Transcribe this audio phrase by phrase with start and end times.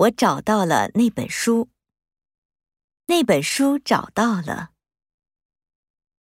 [0.00, 1.68] 我找到了那本书。
[3.08, 4.70] 那本书找到了。